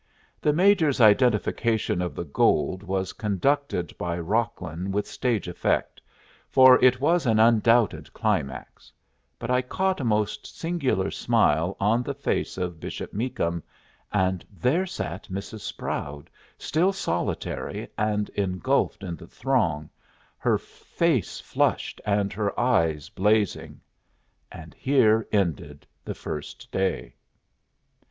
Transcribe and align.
The 0.41 0.51
Major's 0.51 0.99
identification 0.99 2.01
of 2.01 2.15
the 2.15 2.23
gold 2.23 2.81
was 2.81 3.13
conducted 3.13 3.95
by 3.99 4.17
Rocklin 4.17 4.89
with 4.91 5.05
stage 5.05 5.47
effect, 5.47 6.01
for 6.49 6.83
it 6.83 6.99
was 6.99 7.27
an 7.27 7.39
undoubted 7.39 8.11
climax; 8.11 8.91
but 9.37 9.51
I 9.51 9.61
caught 9.61 9.99
a 9.99 10.03
most 10.03 10.47
singular 10.57 11.11
smile 11.11 11.77
on 11.79 12.01
the 12.01 12.15
face 12.15 12.57
of 12.57 12.79
Bishop 12.79 13.13
Meakum, 13.13 13.61
and 14.11 14.43
there 14.51 14.87
sat 14.87 15.25
Mrs. 15.29 15.59
Sproud, 15.61 16.31
still 16.57 16.91
solitary 16.93 17.87
and 17.95 18.27
engulfed 18.29 19.03
in 19.03 19.15
the 19.17 19.27
throng, 19.27 19.87
her 20.39 20.57
face 20.57 21.39
flushed 21.39 22.01
and 22.07 22.33
her 22.33 22.59
eyes 22.59 23.09
blazing. 23.09 23.79
And 24.51 24.73
here 24.73 25.27
ended 25.31 25.85
the 26.03 26.15
first 26.15 26.71
day. 26.71 27.13